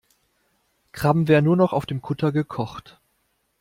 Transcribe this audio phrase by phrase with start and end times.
[0.93, 2.99] Krabben werden noch auf dem Kutter gekocht.